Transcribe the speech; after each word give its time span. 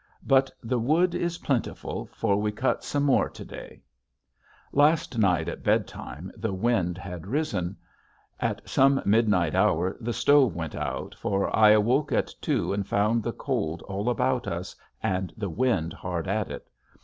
But 0.25 0.49
the 0.63 0.79
wood 0.79 1.13
is 1.13 1.37
plentiful 1.37 2.07
for 2.11 2.37
we 2.37 2.51
cut 2.51 2.83
some 2.83 3.03
more 3.03 3.29
to 3.29 3.45
day. 3.45 3.83
[Illustration: 4.73 4.73
"GET 4.73 4.73
UP!"] 4.73 4.73
Last 4.73 5.17
night 5.19 5.47
at 5.47 5.63
bedtime 5.63 6.31
the 6.35 6.53
wind 6.53 6.97
had 6.97 7.27
risen. 7.27 7.77
At 8.39 8.67
some 8.67 9.03
midnight 9.05 9.53
hour 9.53 9.95
the 10.01 10.11
stove 10.11 10.55
went 10.55 10.73
out 10.73 11.13
for 11.13 11.55
I 11.55 11.69
awoke 11.69 12.11
at 12.11 12.33
two 12.41 12.73
and 12.73 12.87
found 12.87 13.21
the 13.21 13.31
cold 13.33 13.83
all 13.83 14.09
about 14.09 14.47
us 14.47 14.75
and 15.03 15.31
the 15.37 15.49
wind 15.51 15.93
hard 15.93 16.27
at 16.27 16.49
it. 16.49 16.67